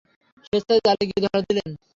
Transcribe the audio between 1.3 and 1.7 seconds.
দিলেন।